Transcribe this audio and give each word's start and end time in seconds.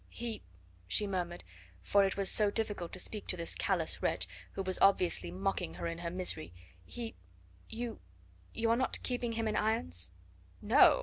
"He" 0.09 0.41
she 0.95 1.05
murmured, 1.05 1.43
for 1.83 2.03
it 2.03 2.17
was 2.17 2.27
so 2.31 2.49
difficult 2.49 2.91
to 2.93 2.99
speak 2.99 3.27
to 3.27 3.37
this 3.37 3.53
callous 3.53 4.01
wretch, 4.01 4.27
who 4.53 4.63
was 4.63 4.79
obviously 4.81 5.29
mocking 5.29 5.75
her 5.75 5.85
in 5.85 5.99
her 5.99 6.09
misery 6.09 6.55
"he 6.83 7.13
you 7.69 7.99
you 8.51 8.71
are 8.71 8.75
not 8.75 9.03
keeping 9.03 9.33
him 9.33 9.47
in 9.47 9.55
irons?" 9.55 10.09
"No! 10.59 10.99